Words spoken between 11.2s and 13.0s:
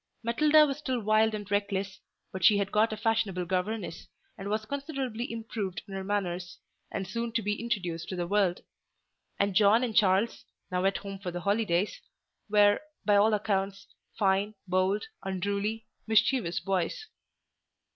the holidays) were,